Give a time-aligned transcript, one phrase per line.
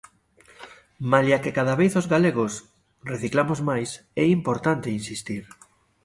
[1.11, 2.53] Malia que cada vez os galegos
[3.11, 3.89] reciclamos máis,
[4.23, 5.43] é importante insistir.